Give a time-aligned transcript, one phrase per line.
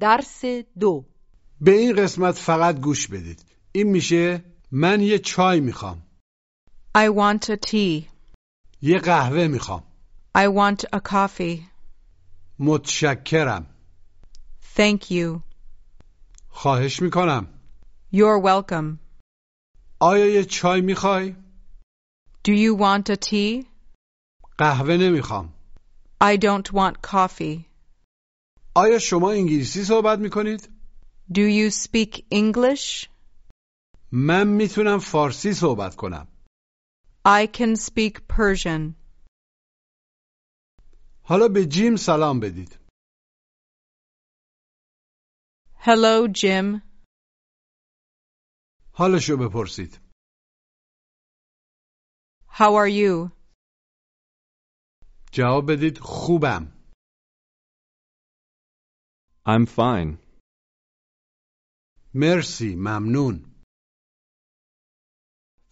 [0.00, 0.44] درس
[0.80, 1.04] دو
[1.60, 6.02] به این قسمت فقط گوش بدید این میشه من یه چای می‌خوام
[6.98, 8.04] I want a tea.
[8.82, 9.82] یه قهوه می‌خوام
[10.38, 11.60] I want a coffee.
[12.58, 13.66] متشکرم
[14.76, 15.40] Thank you.
[16.48, 17.46] خواهش می‌کنم
[18.14, 18.98] You're welcome.
[20.00, 21.34] آیا یه چای می‌خوای؟
[22.48, 23.66] Do you want a tea?
[24.58, 25.52] قهوه نمی‌خوام
[26.24, 27.64] I don't want coffee.
[28.74, 30.68] آیا شما انگلیسی صحبت می‌کنید؟
[31.32, 33.08] Do you speak English?
[34.12, 36.28] من می‌تونم فارسی صحبت کنم
[37.26, 38.94] I can speak Persian.
[41.22, 42.78] حالا به جیم سلام بدید
[45.80, 46.82] Hello, Jim.
[48.92, 50.00] حالشو بپرسید
[52.50, 53.30] How are you?
[55.32, 56.77] جواب بدید خوبم
[59.47, 60.17] I'm fine.
[62.15, 63.49] مرسی ممنون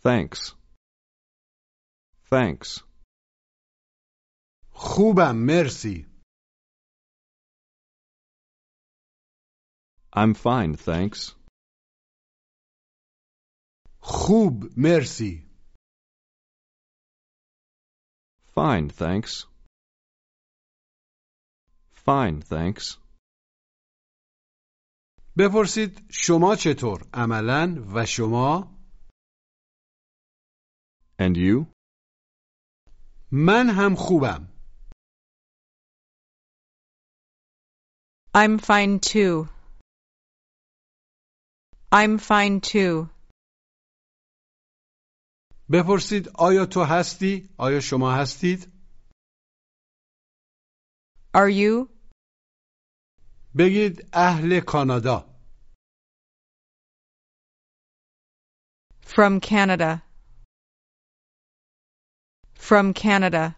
[0.03, 0.55] Thanks.
[2.29, 2.83] Thanks.
[4.73, 6.05] خوبم مرسی
[10.13, 11.35] I'm fine, thanks.
[13.99, 15.51] خوب مرسی
[18.55, 19.45] Fine, thanks.
[21.93, 22.97] Fine, thanks.
[25.38, 28.76] بپرسید شما چطور عملا و شما
[31.18, 31.66] And you?
[33.32, 34.48] من هم خوبم
[38.34, 39.48] I'm fine too.
[41.92, 43.08] I'm fine too.
[45.72, 48.72] بپرسید آیا تو هستی آیا شما هستید
[51.34, 51.95] Are you?
[53.58, 55.36] بگید اهل کانادا
[59.16, 60.02] From Canada.
[62.54, 63.54] From Canada.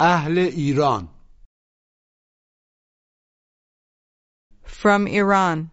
[0.00, 1.08] اهل ایران
[4.64, 5.70] From Iran.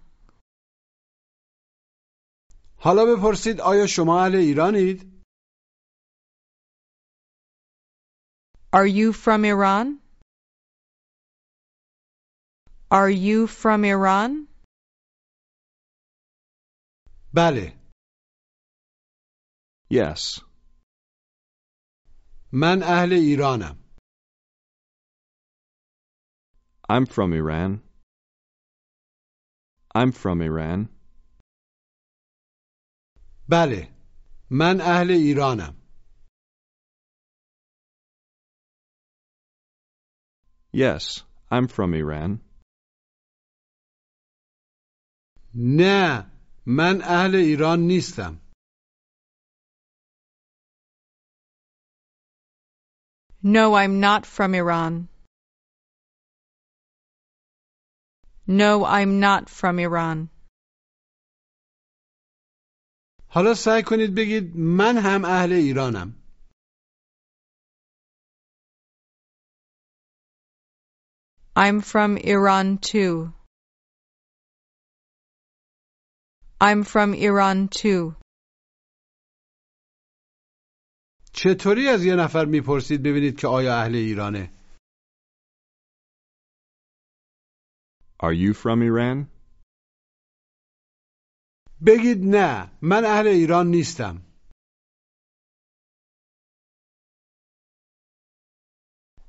[2.80, 5.18] حالا بپرسید آیا شما اهل ایرانید
[8.74, 10.07] Are you from Iran?
[12.91, 14.47] Are you from Iran?
[17.35, 17.73] بله
[19.91, 20.41] Yes.
[22.53, 23.79] من اهل ایرانم
[26.89, 27.81] I'm from Iran.
[29.95, 30.89] I'm from Iran.
[33.49, 33.89] بله
[34.51, 35.77] من اهل ایرانم
[40.75, 42.41] Yes, I'm from Iran.
[45.58, 46.32] نه
[46.66, 48.38] من اهل ایران نیستم
[53.44, 55.08] No, I'm not from Iran.
[58.48, 60.30] No, I'm not from Iran.
[63.30, 66.14] حالا سعی کنید بگید من هم اهل ایرانم
[71.56, 73.34] I'm from Iran too.
[76.61, 78.15] I'm from Iran too.
[81.33, 84.53] چطوری از یه نفر میپرسید ببینید که آیا اهل ایرانه
[88.23, 89.27] Are you from Iran?
[91.87, 94.23] بگید نه من اهل ایران نیستم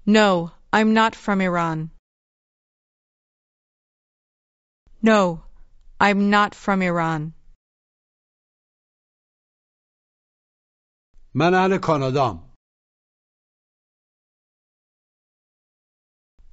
[0.05, 1.91] No, I'm not from Iran.
[5.01, 5.43] No,
[5.99, 7.33] I'm not from Iran.
[11.35, 12.53] من اهل کانادام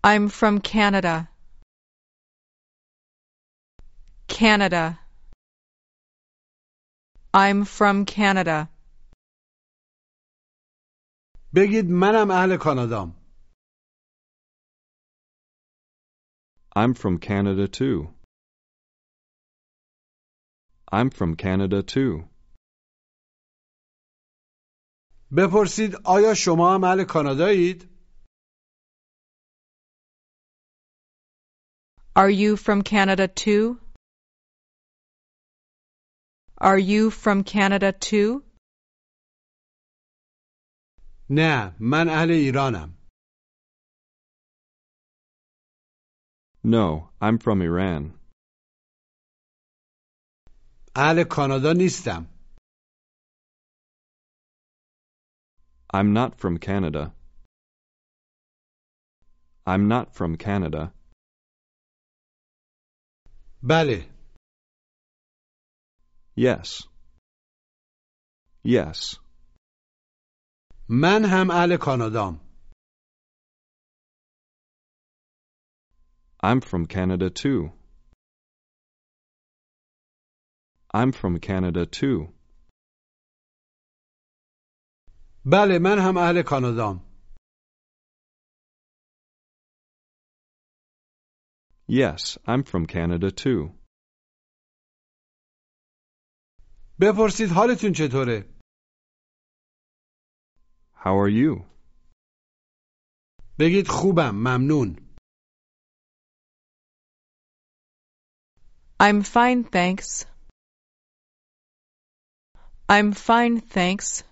[0.05, 1.29] I'm from Canada.
[4.29, 4.99] Canada.
[7.35, 8.69] I'm from Canada.
[11.55, 13.15] بگید منم اهل کانادام
[16.77, 18.14] I'm from Canada too.
[20.93, 22.25] I'm from Canada too.
[25.37, 27.91] بپرسید آیا شما هم اهل کانادایید
[32.17, 33.79] Are you from Canada too?
[36.59, 38.43] Are you from Canada too?
[41.31, 42.97] نه من اهل ایرانم
[46.63, 48.13] No, I'm from Iran.
[50.97, 52.27] اهل کانادا نیستم.
[55.95, 57.13] I'm not from Canada.
[59.67, 60.93] I'm not from Canada.
[63.63, 64.21] بله.
[66.37, 66.89] Yes.
[68.65, 69.19] Yes.
[70.89, 72.51] من هم اهل کانادام.
[76.43, 77.73] I'm from Canada too.
[80.95, 82.33] I'm from Canada too.
[85.45, 87.11] بله من هم اهل کانادام.
[91.89, 93.75] Yes, I'm from Canada too.
[97.01, 98.45] بپرسید حالتون چطوره؟
[100.95, 101.65] How are you?
[103.59, 104.97] بگید خوبم ممنون.
[109.01, 110.27] I'm fine, thanks.
[112.90, 114.24] I'm fine, thanks.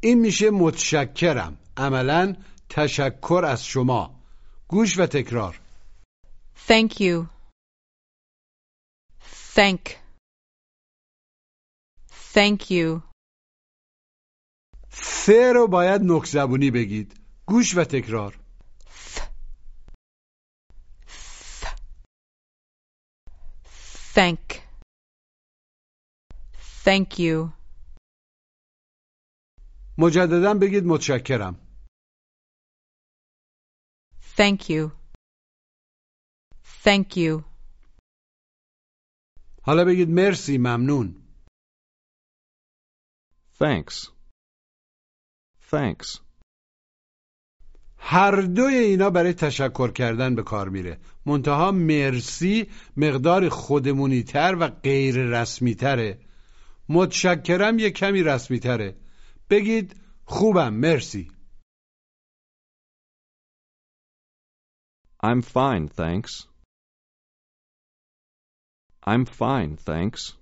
[0.00, 1.58] این میشه متشکرم.
[1.76, 2.36] عملا
[2.68, 4.22] تشکر از شما.
[4.68, 5.60] گوش و تکرار.
[6.68, 7.26] Thank you.
[9.54, 9.88] Thank.
[12.34, 13.00] Thank you.
[14.88, 17.20] ف رو باید نک زبونی بگید.
[17.46, 18.38] گوش و تکرار.
[24.14, 24.61] Thank.
[26.84, 27.52] Thank you.
[29.98, 31.58] مجددا بگید متشکرم.
[34.36, 34.90] Thank you.
[36.84, 37.44] Thank you.
[39.62, 41.22] حالا بگید مرسی ممنون.
[43.58, 44.10] Thanks.
[45.70, 46.20] Thanks.
[47.98, 51.00] هر دوی اینا برای تشکر کردن به کار میره.
[51.26, 56.31] منتها مرسی مقدار خودمونی تر و غیر رسمی تره.
[56.92, 58.96] متشکرم یه کمی رسمی تره.
[59.50, 61.32] بگید خوبم مرسی.
[65.24, 66.32] I'm fine, thanks.
[69.06, 70.32] I'm fine, thanks.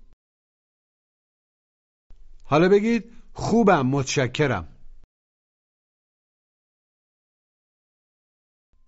[2.45, 3.05] حالا بگید
[3.35, 4.77] خوبم متشکرم.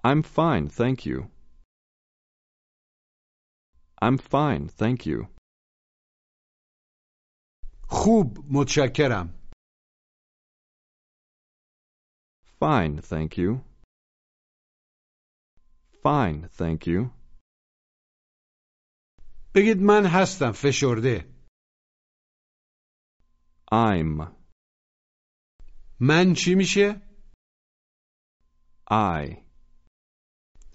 [0.04, 1.28] I'm fine, thank you.
[4.02, 5.41] I'm fine, thank you.
[7.94, 9.50] خوب متشکرم.
[12.60, 13.60] Fine, thank you.
[16.04, 17.10] Fine, thank you.
[19.54, 21.34] بگید من هستم فشرده.
[23.72, 24.32] I'm.
[26.00, 27.02] من چی میشه؟
[28.90, 29.36] I.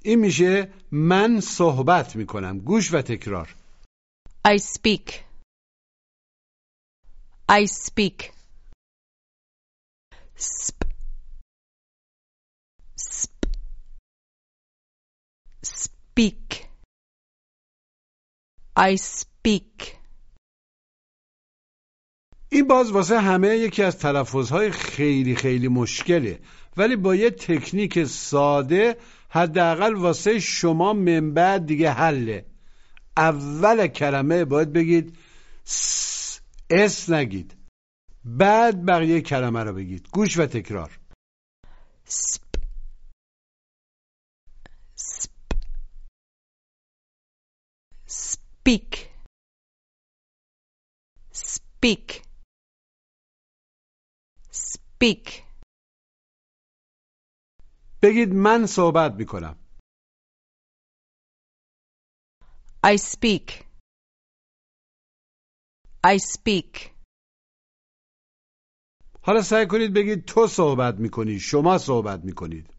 [0.04, 2.60] این میشه من صحبت می‌کنم.
[2.60, 3.56] گوش و تکرار.
[4.48, 5.27] I speak.
[7.50, 8.34] I speak.
[10.36, 10.84] Sp.
[13.00, 13.40] Sp.
[15.64, 16.68] Speak.
[18.76, 19.98] I speak.
[22.50, 26.40] این باز واسه همه یکی از تلفظهای خیلی خیلی مشکله
[26.78, 28.98] ولی با یه تکنیک ساده
[29.30, 32.46] حداقل واسه شما من بعد دیگه حله
[33.18, 35.18] اول کلمه باید بگید
[35.64, 36.37] س
[36.72, 37.56] اس نگید
[38.26, 41.00] بعد بقیه کلمه رو بگید گوش و تکرار
[42.08, 42.44] Sp.
[44.96, 45.32] Sp.
[48.08, 49.12] Speak.
[51.32, 52.24] Speak.
[54.52, 55.44] Speak.
[58.04, 59.56] بگید من صحبت می‌کنم
[62.86, 63.67] I speak.
[66.14, 66.92] I speak.
[69.22, 72.74] حالا سعی کنید بگید تو صحبت می‌کنی شما صحبت می‌کنید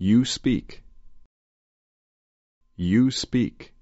[0.00, 0.82] You speak.
[2.78, 3.72] You speak.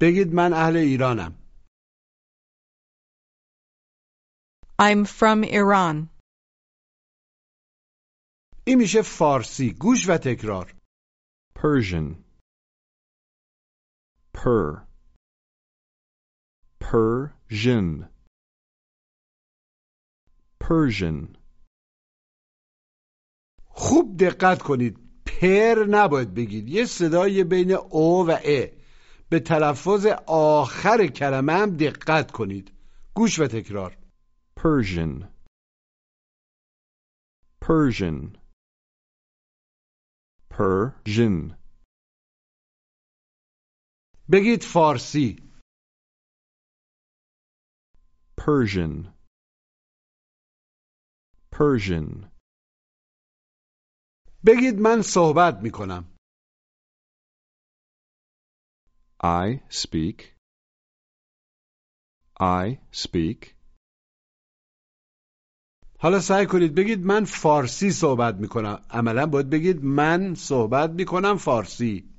[0.00, 1.42] بگید من اهل ایرانم
[4.82, 6.08] I'm from Iran.
[8.66, 10.74] این میشه فارسی گوش و تکرار
[11.58, 12.25] Persian.
[14.36, 14.82] Per.
[16.78, 18.08] Persian.
[20.60, 21.36] Persian.
[23.64, 28.66] خوب دقت کنید پر نباید بگید یه صدای بین او و ا
[29.28, 32.72] به تلفظ آخر کلمه هم دقت کنید
[33.14, 33.96] گوش و تکرار
[34.56, 35.24] Persian.
[37.60, 38.36] Persian.
[40.50, 41.65] Persian.
[44.32, 45.46] بگید فارسی
[48.46, 49.12] Persian.
[51.50, 52.30] Persian.
[54.46, 56.16] بگید من صحبت می کنم
[59.22, 60.36] I speak.
[62.40, 63.56] I speak.
[65.98, 71.04] حالا سعی کنید بگید من فارسی صحبت می کنم عملا باید بگید من صحبت می
[71.04, 72.15] کنم فارسی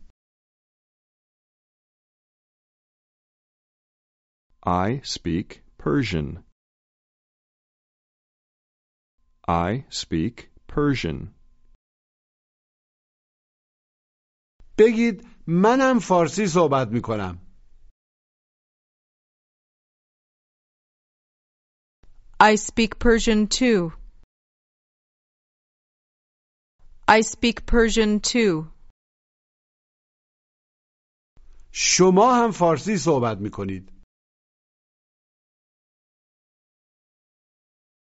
[4.67, 6.45] I speak Persian.
[9.49, 11.35] I speak Persian.
[14.79, 17.39] بگید منم فارسی صحبت می کنم
[22.41, 23.93] I speak Persian too.
[27.09, 28.73] I speak Persian too.
[31.73, 33.96] شما هم فارسی صحبت می کنید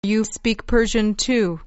[0.04, 1.60] You speak Persian too.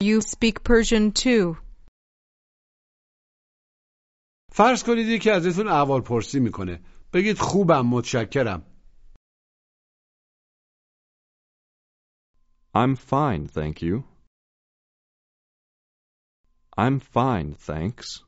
[0.00, 1.56] You speak Persian too.
[4.52, 6.80] فرض کنید یکی ازتون احوال پرسی میکنه
[7.12, 8.62] بگید خوبم متشکرم
[12.72, 14.04] I'm fine, thank you.
[16.78, 18.22] I'm fine, thanks.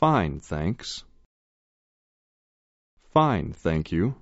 [0.00, 1.04] Fine, thanks.
[3.14, 4.14] Fine, thank you.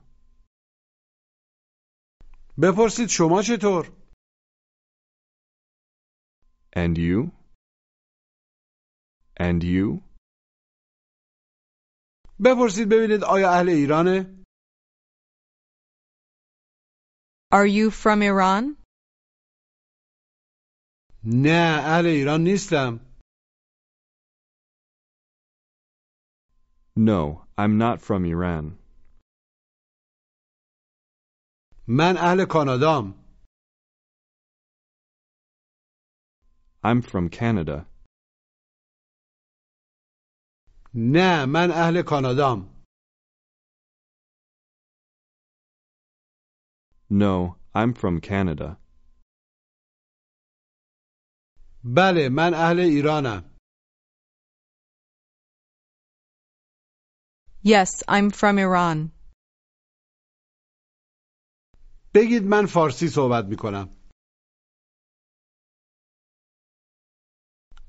[2.63, 3.85] بپرسید شما چطور
[6.77, 7.31] And you?
[9.41, 10.03] And you?
[12.45, 14.45] بپرسید ببینید آیا اهل ایرانه
[17.53, 18.77] Are you from Iran?
[21.25, 23.01] نه اهل ایران نیستم
[26.99, 28.77] No, I'm not from Iran.
[31.89, 33.15] من اهل کانادام
[36.85, 37.87] I'm from Canada.
[40.95, 42.81] نه من اهل کانادام
[47.13, 48.77] No, I'm from Canada.
[51.85, 53.54] بله من اهل ایرانم
[57.65, 59.13] Yes, I'm from Iran.
[62.15, 63.89] بگید من فارسی صحبت میکنم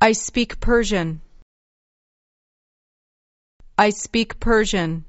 [0.04, 1.22] I speak Persian.
[3.78, 5.06] I speak Persian.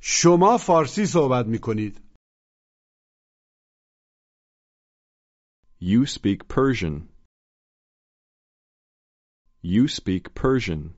[0.00, 2.00] شما فارسی صحبت میکنید
[5.80, 7.08] You speak Persian.
[9.62, 10.94] You speak Persian.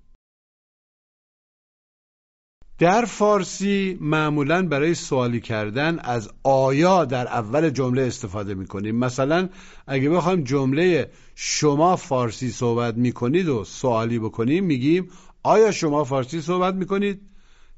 [2.79, 9.49] در فارسی معمولا برای سوالی کردن از آیا در اول جمله استفاده می‌کنیم مثلا
[9.87, 15.09] اگه بخوایم جمله شما فارسی صحبت می‌کنید و سوالی بکنیم میگیم
[15.43, 17.21] آیا شما فارسی صحبت می‌کنید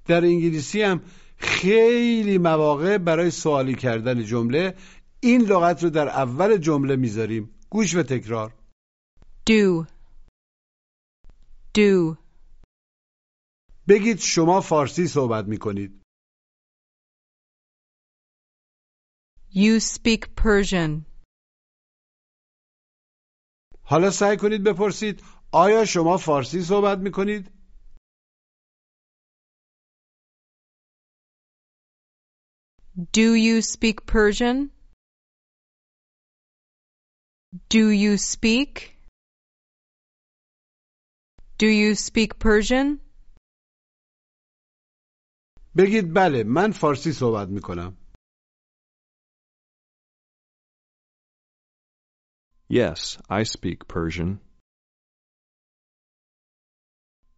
[0.06, 1.02] در انگلیسی هم
[1.38, 4.76] خیلی مواقع برای سوالی کردن جمله
[5.20, 8.54] این لغت رو در اول جمله می‌ذاریم گوش و تکرار
[9.50, 9.86] Do.
[11.74, 12.18] Do.
[13.89, 16.03] بگید شما فارسی صحبت میکنید
[19.55, 21.05] You speak Persian.
[23.85, 27.51] حالا سعی کنید بپرسید آیا شما فارسی صحبت میکنید
[33.19, 34.71] Do you speak Persian?
[37.71, 38.73] Do you speak?
[41.59, 43.01] Do you speak Persian?
[45.77, 47.97] بگید بله من فارسی صحبت میکنم
[52.81, 54.41] Yes, I speak Persian.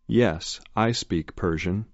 [0.06, 1.84] Yes, I speak Persian.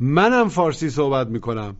[0.00, 1.76] منم فارسی صحبت میکنم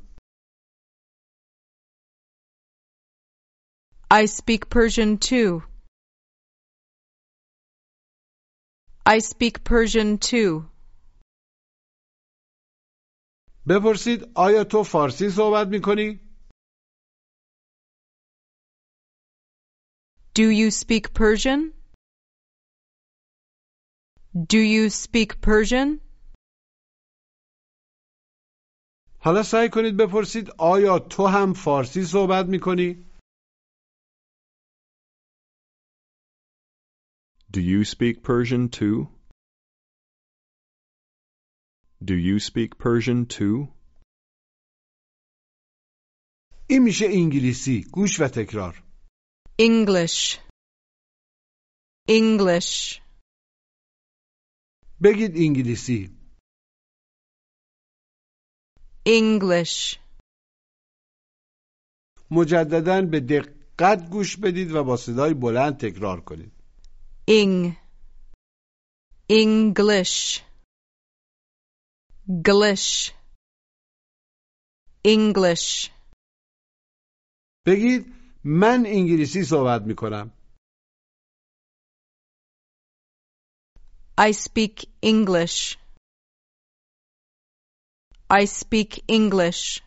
[4.12, 5.62] I speak Persian too.
[9.06, 10.68] I speak Persian too.
[13.68, 16.20] بپرسید آیا تو فارسی صحبت میکنی
[20.34, 21.72] Do you speak Persian?
[24.52, 26.00] Do you speak Persian?
[29.22, 33.06] حالا سعی کنید بپرسید آیا تو هم فارسی صحبت میکنی؟
[37.52, 39.13] Do you speak Persian too?
[42.05, 43.67] Do you speak Persian too?
[46.69, 48.83] این میشه انگلیسی گوش و تکرار
[49.61, 50.37] English.
[52.09, 53.01] English.
[55.03, 56.17] بگید انگلیسی
[59.07, 59.97] English.
[62.31, 66.51] مجددا به دقت گوش بدید و با صدای بلند تکرار کنید
[67.29, 67.73] Ing.
[69.31, 70.44] English.
[72.27, 73.13] Glish.
[75.05, 75.89] English.
[77.65, 78.05] بگید
[78.43, 80.31] من انگلیسی صحبت می‌کنم
[84.17, 85.77] I speak English.
[88.29, 89.81] I speak English.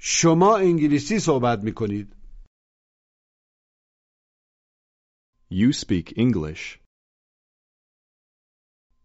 [0.00, 2.16] شما انگلیسی صحبت می‌کنید
[5.50, 6.79] You speak English.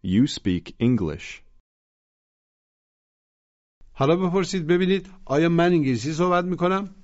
[0.04, 1.42] You speak English.
[3.94, 6.94] حالا بپرسید ببینید آیا من انگلیسی صحبت میکنم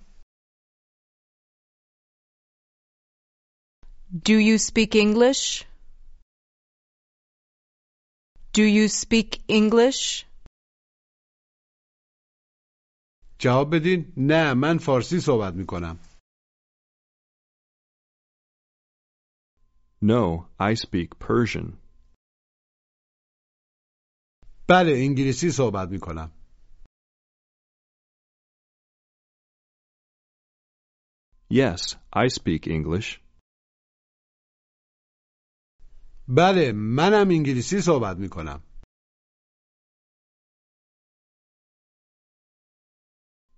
[4.29, 5.65] Do you speak English?
[8.55, 10.25] Do you speak English?
[13.39, 15.99] جواب بدین نه من فارسی صحبت میکنم
[20.03, 21.80] No, I speak Persian.
[24.72, 26.32] بله انگلیسی صحبت می‌کنم
[31.54, 31.82] Yes,
[32.16, 33.20] I speak English.
[36.28, 38.64] بله منم انگلیسی صحبت می‌کنم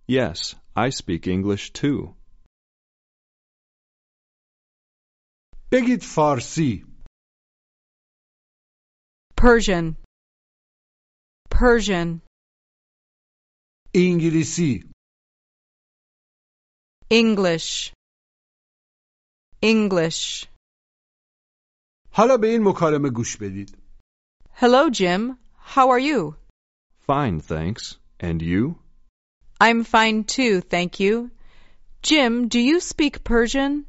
[0.07, 2.15] Yes, I speak English too.
[5.71, 6.85] بگید فارسی
[9.41, 10.02] Persian.
[11.62, 12.20] Persian.
[13.94, 14.90] انگلیسی
[17.10, 17.92] English.
[19.62, 20.46] English.
[22.12, 23.78] حالا به این مکالمه گوش بدید
[24.60, 25.38] Hello, Jim.
[25.74, 26.34] How are you?
[27.06, 27.96] Fine, thanks.
[28.20, 28.78] And you?
[29.60, 31.30] I'm fine too, thank you.
[32.02, 33.86] Jim, do you speak Persian?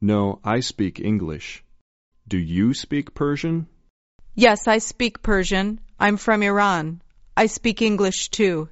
[0.00, 1.64] No, I speak English.
[2.28, 3.66] Do you speak Persian?
[4.34, 5.80] Yes, I speak Persian.
[6.00, 7.02] I'm from Iran.
[7.36, 8.68] I speak English too.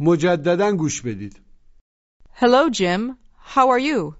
[0.00, 1.40] مجددا گوش بدید
[2.32, 3.16] Hello, Jim.
[3.54, 4.16] How are you?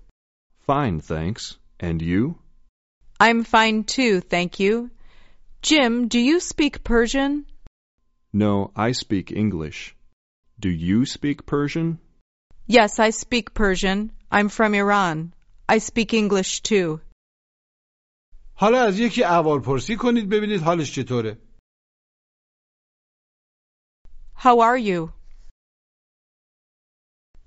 [0.67, 1.59] Fine, thanks.
[1.79, 2.39] And you?
[3.21, 4.91] I'm fine too, thank you.
[5.63, 7.47] Jim, do you speak Persian?
[8.33, 9.95] No, I speak English.
[10.59, 11.99] Do you speak Persian?
[12.67, 14.13] Yes, I speak Persian.
[14.31, 15.35] I'm from Iran.
[15.69, 17.01] I speak English too.
[18.62, 21.38] حالا از یکی اول پرسی کنید ببینید حالش چطوره
[24.36, 25.14] How are you?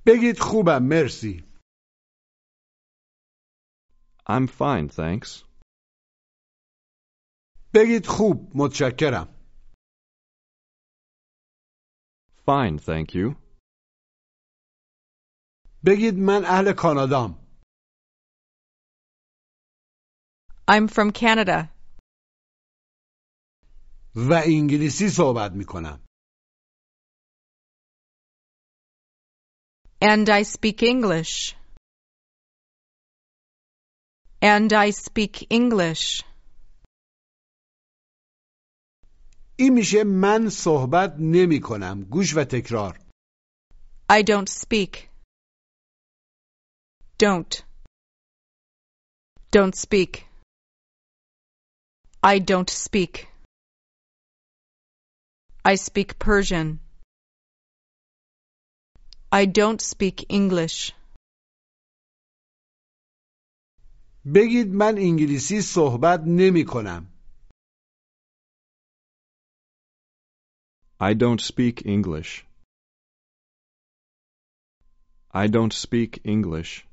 [0.07, 1.44] بگید خوبم مرسی
[4.29, 5.44] I'm fine, thanks.
[7.74, 9.29] بگید خوب متشکرم
[12.46, 13.37] Fine, thank you.
[15.87, 17.43] بگید من اهل کانادام
[20.67, 21.69] I'm from Canada.
[24.15, 25.99] و انگلیسی صحبت میکنم
[30.01, 31.55] And I speak English.
[34.41, 36.23] And I speak English.
[39.60, 42.99] این میشه من صحبت نمی کنم گوش و تکرار
[44.12, 45.10] I don't speak.
[47.19, 47.63] Don't.
[49.51, 50.29] Don't speak.
[52.23, 53.29] I don't speak.
[55.63, 56.79] I speak Persian.
[59.32, 60.93] I don't speak English.
[64.36, 67.08] بگید من انگلیسی صحبت نمی کنم
[70.99, 72.45] I don't speak English.
[75.32, 76.86] I don't speak English.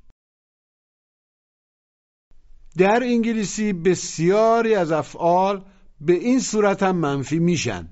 [2.76, 5.62] در انگلیسی بسیاری از افعال
[6.00, 7.88] به این صورت هم منفی میشن.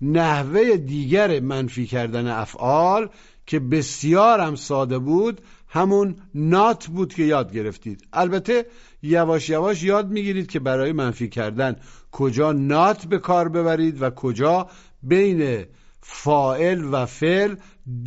[0.00, 3.08] نحوه دیگر منفی کردن افعال
[3.46, 8.06] که بسیار هم ساده بود همون نات بود که یاد گرفتید.
[8.12, 8.66] البته
[9.02, 11.76] یواش یواش یاد می‌گیرید که برای منفی کردن
[12.12, 14.68] کجا نات به کار ببرید و کجا
[15.02, 15.64] بین
[16.00, 17.54] فائل و فعل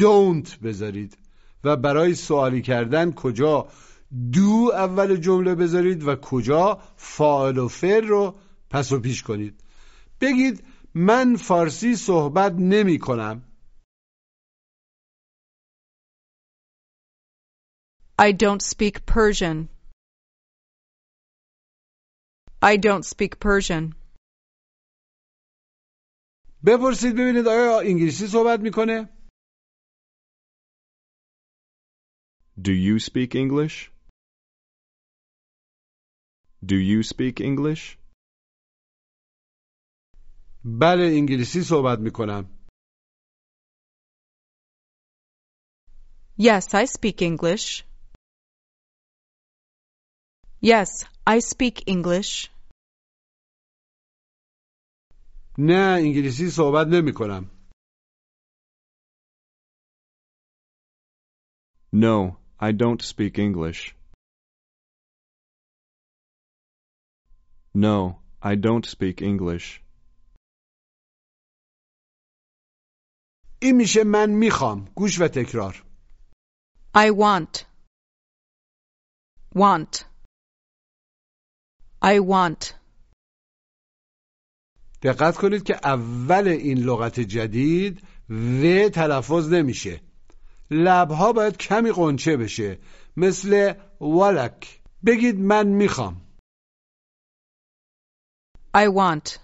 [0.01, 1.17] don't بذارید
[1.63, 3.67] و برای سوالی کردن کجا
[4.33, 8.35] دو اول جمله بذارید و کجا فاعل و فعل رو
[8.69, 9.63] پس و پیش کنید
[10.21, 13.43] بگید من فارسی صحبت نمی کنم
[18.19, 19.69] I don't speak Persian.
[22.61, 23.95] I don't speak Persian.
[26.65, 29.09] بپرسید ببینید آیا انگلیسی صحبت می‌کنه
[32.61, 33.96] Do you speak English?
[36.66, 37.98] Do you speak English?
[40.64, 42.58] بله انگلیسی صحبت میکنم
[46.38, 47.84] Yes, I speak English.
[50.62, 50.90] Yes,
[51.26, 52.48] I speak English.
[55.58, 57.50] نه انگلیسی صحبت نمیکنم
[61.94, 63.94] No, I don't speak English.
[67.85, 67.97] No,
[68.41, 69.81] I don't speak English.
[73.61, 75.83] این میشه من می‌خوام گوش و تکرار
[76.95, 77.65] I want.
[79.55, 80.03] Want.
[82.01, 82.73] I want.
[85.01, 90.01] دقت کنید که اول این لغت جدید و تلفظ نمیشه
[90.71, 92.77] لبها باید کمی قنچه بشه
[93.17, 96.26] مثل ولک بگید من می‌خوام
[98.76, 99.38] I want.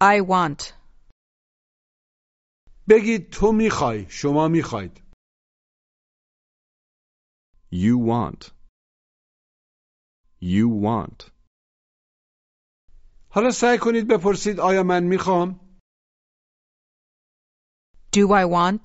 [0.00, 0.72] I want.
[2.88, 5.02] بگید تو میخوای شما میخواید
[7.72, 8.50] You want.
[10.42, 11.30] You want.
[13.30, 15.60] حالا سعی کنید بپرسید آیا من میخوام
[18.16, 18.84] Do I want?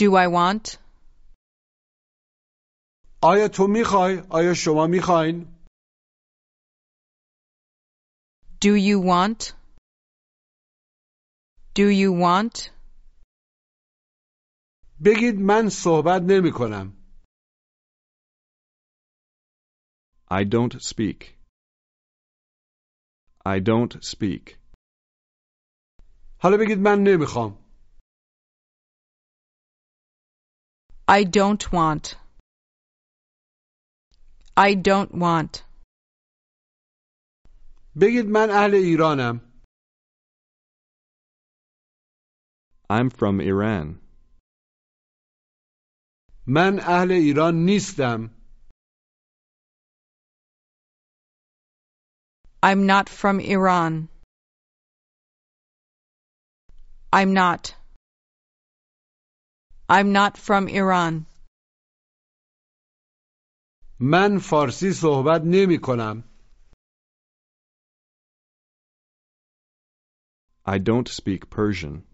[0.00, 0.78] Do I want?
[3.22, 5.49] آیا تو میخوای آیا شما میخواین
[8.60, 9.52] Do you want?
[11.74, 12.70] Do you want?
[15.04, 16.92] بگید من صحبت نمی کنم
[20.30, 21.36] I don't speak.
[23.46, 24.58] I don't speak.
[26.38, 27.66] حالا بگید من نمیخوام
[31.08, 32.16] I don't want.
[34.56, 35.62] I don't want.
[37.95, 39.51] بگید من اهل ایرانم
[42.89, 43.99] I'm from Iran.
[46.47, 48.29] من اهل ایران نیستم
[52.63, 54.07] I'm not from Iran.
[57.13, 57.75] I'm not.
[59.89, 61.25] I'm not from Iran.
[63.99, 66.30] من فارسی صحبت نمی کنم
[70.64, 72.04] I don't speak Persian.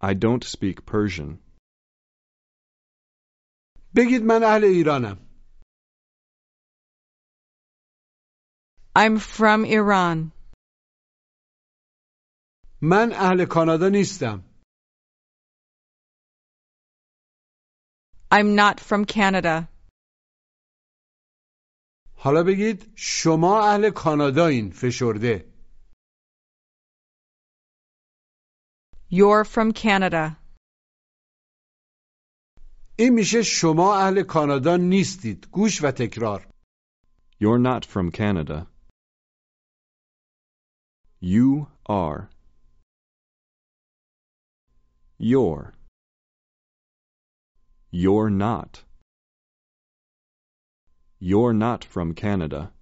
[0.00, 1.38] I don't speak Persian.
[3.96, 5.18] بگید من اهل ایرانم
[8.96, 10.32] I'm from Iran.
[12.82, 14.44] من اهل کانادا نیستم
[18.30, 19.68] I'm not from Canada.
[22.16, 25.51] حالا بگید شما اهل کانادایین فشرده
[29.12, 30.36] You're from Canada.
[32.98, 36.48] این میشه شما اهل کانادا نیستید گوش و تکرار
[37.40, 38.66] You're not from Canada.
[41.20, 42.28] You are.
[45.18, 45.72] You're.
[47.90, 48.84] You're not.
[51.20, 52.72] You're not from Canada.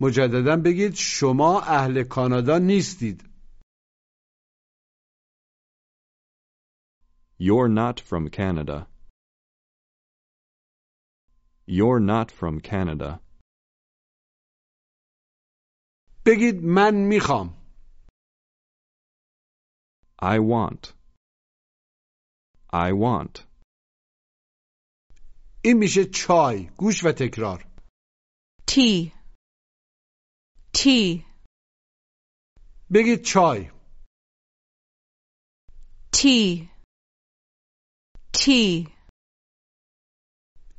[0.00, 3.28] مجددا بگید شما اهل کانادا نیستید
[7.42, 8.86] You're not from Canada.
[11.66, 13.20] You're not from Canada.
[16.26, 17.58] بگید من میخوام
[20.20, 20.92] I want.
[22.72, 23.46] I want.
[25.64, 27.64] این میشه چای گوش و تکرار
[28.70, 29.12] Tea.
[30.74, 31.24] Tea.
[32.92, 33.70] بگید چای
[36.12, 36.71] Tea.
[38.37, 38.87] Tea.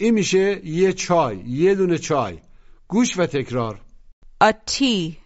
[0.00, 2.42] این میشه یه چای یه دونه چای
[2.88, 3.84] گوش و تکرار
[4.42, 5.16] A tea.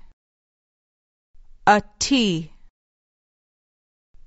[1.68, 2.50] A tea.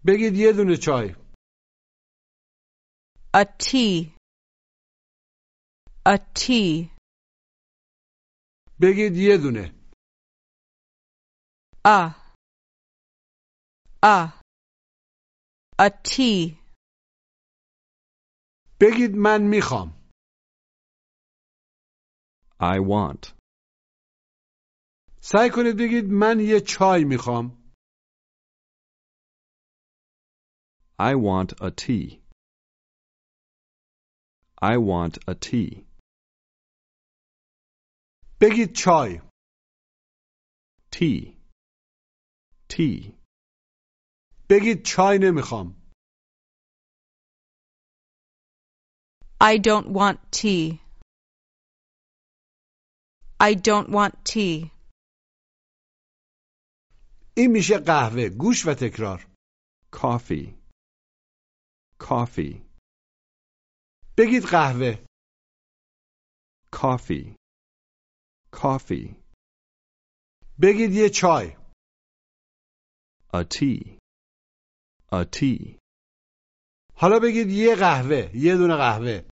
[0.08, 1.16] بگید یه دونه چای
[3.36, 4.12] A tea.
[6.08, 6.90] A tea.
[8.82, 9.74] بگید یه دونه
[11.88, 12.14] A.
[14.04, 14.32] A.
[15.80, 16.61] A tea.
[18.82, 20.02] بگید من می‌خوام
[22.60, 23.34] I want.
[25.22, 27.74] سعی کنید بگید من یه چای می‌خوام
[31.00, 32.22] I want a tea.
[34.62, 35.86] I want a tea.
[38.42, 39.22] بگید چای
[40.92, 41.38] Tea.
[42.70, 43.14] Tea.
[44.50, 45.81] بگید چای نمی‌خوام
[49.44, 50.80] I don't want tea.
[53.40, 54.72] I don't want tea.
[57.38, 59.28] این میشه قهوه گوش و تکرار
[59.96, 60.54] Coffee.
[62.00, 62.62] Coffee.
[64.18, 65.06] بگید قهوه
[66.76, 67.36] Coffee.
[68.54, 69.16] Coffee.
[70.62, 71.56] بگید یه چای
[73.34, 73.98] A tea.
[75.12, 75.78] A tea.
[76.96, 79.31] حالا بگید یه قهوه یه دونه قهوه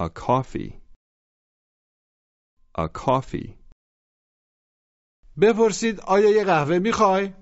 [0.00, 0.80] A coffee.
[2.74, 3.58] A coffee.
[5.40, 7.34] بپرسید آیا یه قهوه میخوای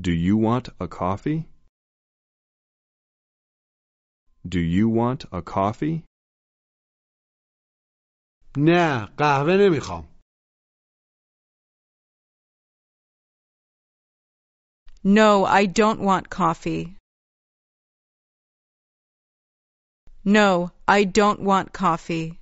[0.00, 1.40] Do you want a coffee?
[4.48, 6.04] Do you want a coffee?
[8.56, 10.18] نه قهوه نمیخوام
[15.04, 16.96] No, I don't want coffee.
[20.24, 22.38] No, I don't want coffee.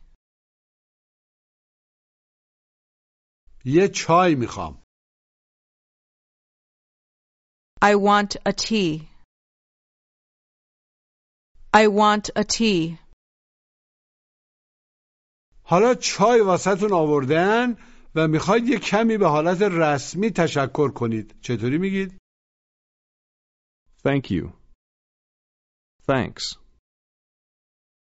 [3.65, 4.83] یه چای میخوام
[7.83, 9.09] I want a tea.
[11.75, 12.99] I want a tea.
[15.63, 17.77] حالا چای واسهتون آوردن
[18.15, 22.19] و میخواید یه کمی به حالت رسمی تشکر کنید چطوری میگید؟
[24.05, 24.53] Thank you.
[26.09, 26.57] Thanks.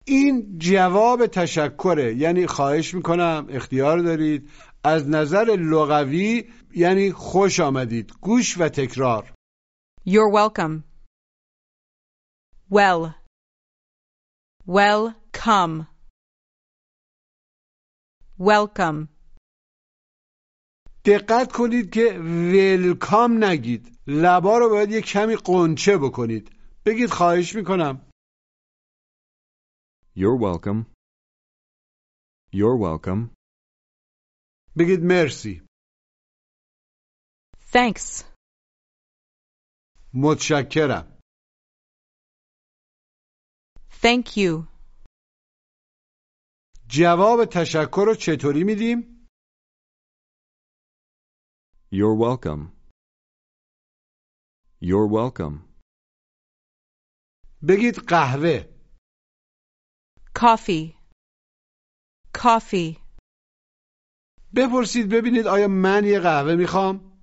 [0.07, 4.49] این جواب تشکره یعنی خواهش می‌کنم اختیار دارید
[4.83, 6.43] از نظر لغوی
[6.75, 9.31] یعنی خوش آمدید گوش و تکرار
[10.07, 10.83] You're welcome.
[12.69, 13.15] Well.
[14.67, 15.87] Welcome.
[18.39, 19.07] Welcome.
[21.05, 22.19] دقت کنید که
[22.53, 26.51] ولکام نگید لبا رو باید یه کمی قنچه بکنید
[26.85, 28.01] بگید خواهش می‌کنم
[30.14, 30.86] You're welcome.
[32.52, 33.34] You're welcome.
[34.78, 35.66] بگید مرسی
[37.72, 38.24] Thanks.
[40.14, 41.18] متشکرم
[44.02, 44.66] Thank you.
[46.88, 49.26] جواب تشکر رو چطوری میدیم؟
[51.92, 52.72] You're welcome.
[54.82, 55.70] You're welcome.
[57.68, 58.73] بگید قهوه
[60.35, 60.95] Coffee.
[62.33, 62.97] Coffee.
[64.55, 67.21] بپرسید ببینید آیا من یه قهوه می‌خوام؟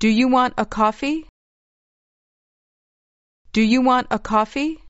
[0.00, 1.28] Do you want a coffee?
[3.54, 4.88] Do you want a coffee?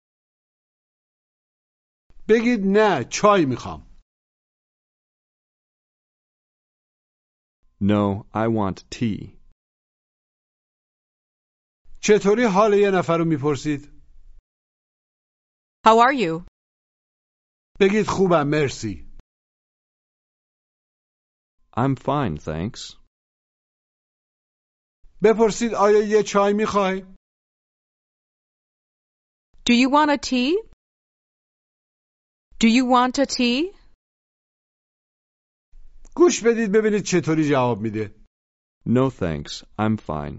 [2.29, 3.94] بگید نه چای می‌خوام
[7.83, 9.38] No, I want tea.
[12.01, 13.93] چطوری حال یه نفر رو می‌پرسید؟
[15.86, 16.45] How are you?
[17.80, 19.10] بگید خوبم مرسی
[21.78, 22.95] I'm fine, thanks.
[25.24, 27.02] بپرسید آیا یه چای میخوای؟
[29.69, 30.56] Do you want a tea?
[32.60, 33.80] Do you want a tea?
[36.15, 38.15] گوش بدید ببینید چطوری جواب میده
[38.88, 40.38] No thanks, I'm fine.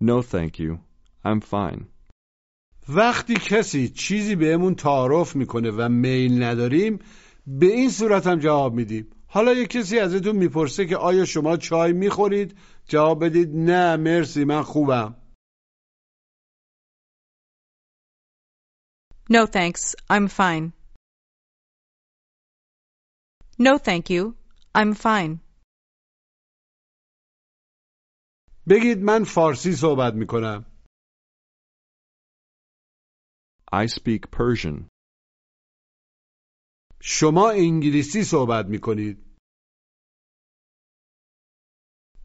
[0.00, 0.72] No thank you,
[1.24, 1.80] I'm fine.
[2.89, 6.99] وقتی کسی چیزی بهمون تعارف می‌کنه و میل نداریم
[7.47, 11.93] به این صورت هم جواب میدیم حالا یه کسی ازتون می‌پرسه که آیا شما چای
[11.93, 15.15] می‌خورید جواب بدید نه مرسی من خوبم
[19.29, 20.73] No thanks, I'm fine.
[23.57, 24.35] No thank you,
[24.75, 25.39] I'm fine.
[28.69, 30.72] بگید من فارسی صحبت می‌کنم
[33.72, 34.88] I speak Persian.
[37.00, 39.28] شما انگلیسی صحبت می کنید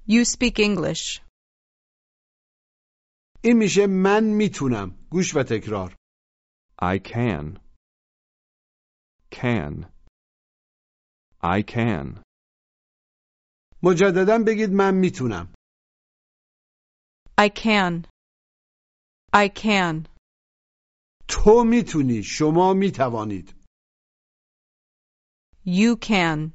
[0.08, 1.22] You speak English.
[3.44, 5.96] این میشه من میتونم گوش و تکرار
[6.82, 7.60] I can.
[9.32, 9.86] Can.
[11.44, 12.22] I can.
[13.84, 15.54] مجددا بگید من میتونم
[17.42, 18.06] I can.
[19.34, 20.08] I can.
[21.29, 23.55] تو می‌تونی شما می‌توانید
[25.67, 26.53] You can.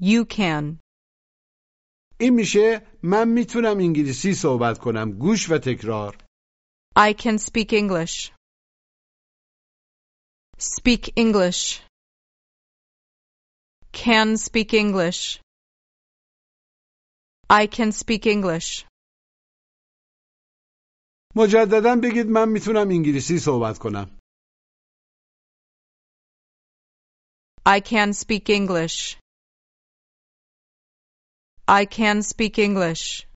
[0.00, 0.78] You can.
[2.20, 6.16] این میشه من می‌تونم انگلیسی صحبت کنم گوش و تکرار
[6.96, 8.32] I can speak English.
[10.58, 11.80] Speak English.
[13.92, 15.40] Can speak English.
[17.50, 18.84] I can speak English.
[21.36, 24.18] مجددا بگید من می‌تونم انگلیسی صحبت کنم
[27.66, 29.16] I can speak English.
[31.68, 33.26] I can speak English.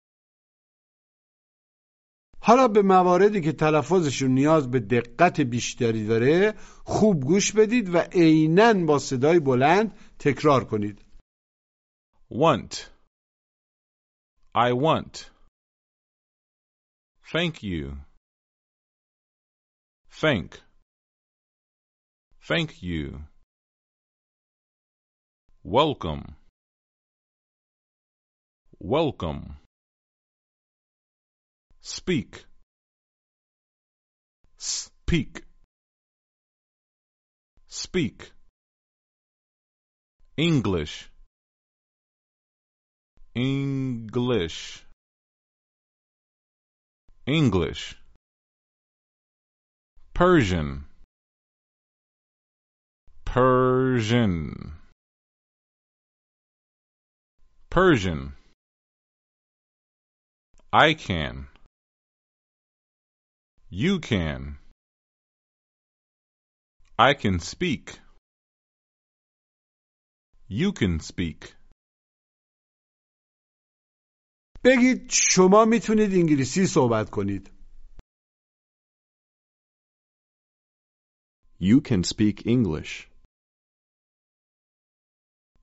[2.41, 8.75] حالا به مواردی که تلفظشون نیاز به دقت بیشتری داره خوب گوش بدید و عینا
[8.87, 11.05] با صدای بلند تکرار کنید
[12.31, 12.91] Want.
[14.55, 15.31] I want.
[17.31, 17.99] Thank you.
[20.11, 20.63] Thank.
[22.41, 23.25] Thank you.
[25.63, 26.37] Welcome.
[28.81, 29.57] Welcome.
[31.83, 32.47] Speak.
[34.57, 35.43] Speak.
[37.67, 38.33] Speak.
[40.39, 41.11] English.
[43.35, 44.88] English.
[47.29, 47.95] English.
[50.15, 50.87] Persian.
[53.27, 54.73] Persian.
[57.69, 58.33] Persian.
[60.73, 61.49] I can.
[63.69, 64.57] You can.
[66.99, 67.99] I can speak.
[70.49, 71.58] You can speak.
[74.65, 77.51] بگید شما می‌تونید انگلیسی صحبت کنید
[81.61, 83.11] You can speak English.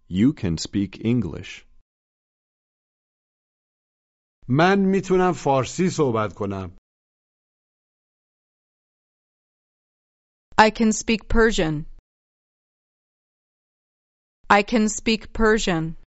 [0.09, 1.65] You can speak English.
[4.47, 6.77] من می‌تونم فارسی صحبت کنم
[10.57, 11.85] I can speak Persian.
[14.49, 16.04] I can speak Persian.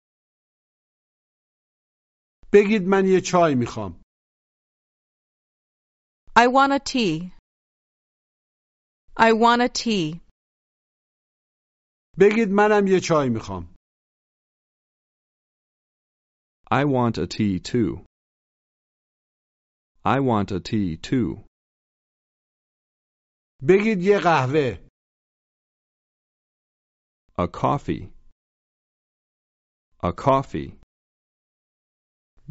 [2.54, 4.02] بگید من یه چای می‌خوام
[6.44, 7.32] I want a tea.
[9.18, 10.22] I want a tea.
[12.20, 13.76] بگید منم یه چای می‌خوام
[16.72, 18.06] I want a tea too.
[20.06, 21.46] I want a tea too.
[23.68, 24.88] بگید یه قهوه
[27.40, 28.04] A coffee.
[30.04, 30.87] A coffee.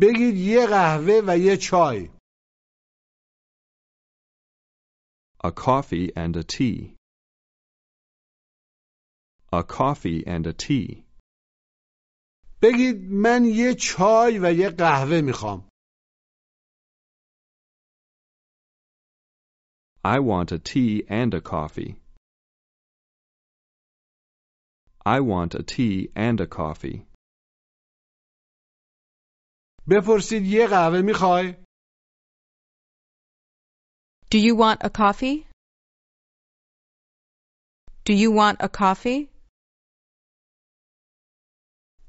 [0.00, 2.10] بگید یه قهوه و یه چای
[5.44, 6.96] A coffee and a tea.
[9.52, 11.06] A coffee and a tea.
[12.62, 15.68] بگید من یه چای و یه قهوه می‌خوام
[20.04, 21.92] I want a tea and a coffee.
[25.04, 27.06] I want a tea and a coffee.
[29.90, 31.54] بپرسید یه قهوه می‌خوای
[34.30, 35.46] Do you want a coffee?
[38.04, 39.28] Do you want a coffee?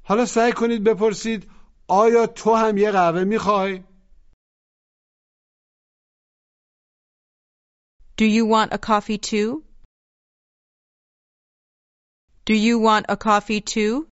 [0.04, 1.50] حالا سعی کنید بپرسید
[1.88, 3.82] آیا تو هم یه قهوه می‌خوای
[8.20, 9.62] Do you want a coffee too?
[12.46, 14.08] Do you want a coffee too?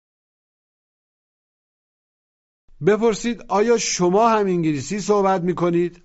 [2.87, 6.05] بپرسید آیا شما هم انگلیسی صحبت می‌کنید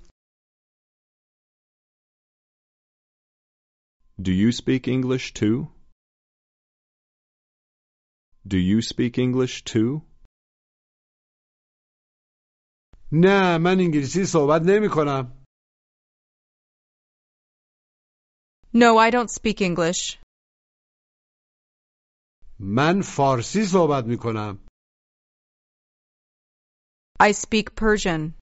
[4.22, 5.58] Do you speak English too?
[8.48, 10.02] Do you speak English too?
[13.12, 15.46] نه من انگلیسی صحبت نمی کنم
[18.74, 20.20] No, I don't speak English.
[22.60, 24.69] من فارسی صحبت می کنم
[27.21, 28.35] I speak Persian.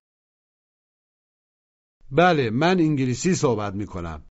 [2.11, 4.29] بله من انگلیسی صحبت می کنم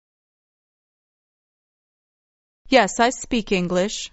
[2.70, 4.12] Yes, I speak English.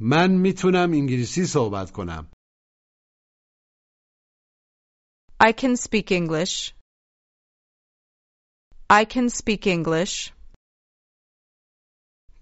[0.00, 2.30] من میتونم انگلیسی صحبت کنم
[5.40, 6.74] I can speak English.
[8.90, 10.32] I can speak English.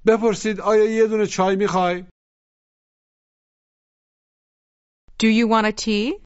[0.07, 2.05] بپرسید آیا یه دونه چای میخوای؟
[5.21, 6.19] Do you want a tea?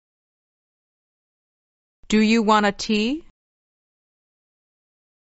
[2.08, 3.24] Do you want a tea?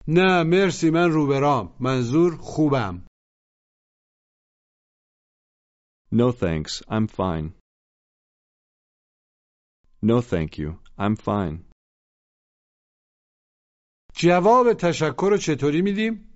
[0.08, 3.06] نه مرسی من روبرام منظور خوبم
[6.12, 7.54] No thanks, I'm fine.
[10.02, 11.64] No thank you, I'm fine.
[14.16, 16.34] جواب تشکر رو چطوری میدیم؟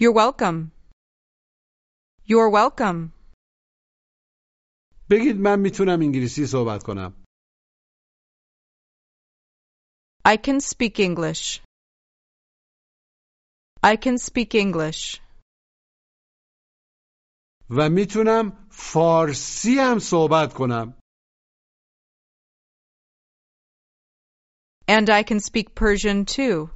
[0.00, 0.70] You're welcome.
[2.26, 3.12] You're welcome.
[5.13, 7.23] بگید من می‌تونم انگلیسی صحبت کنم
[10.25, 11.43] I can speak English.
[13.83, 15.21] I can speak English.
[17.69, 20.99] و می‌تونم فارسی هم صحبت کنم
[24.87, 26.69] And I can speak Persian too.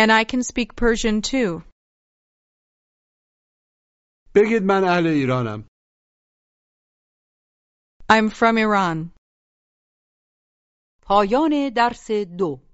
[0.00, 1.62] And I can speak Persian too.
[4.34, 5.69] بگید من اهل ایرانم
[8.09, 9.11] I'm from Iran.
[11.01, 12.65] پایان درس دو